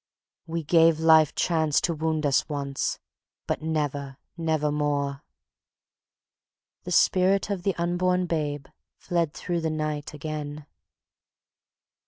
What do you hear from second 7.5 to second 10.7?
of the Unborn Babe fled through the night again.